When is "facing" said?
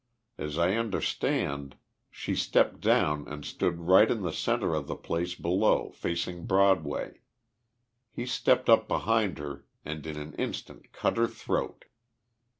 5.91-6.47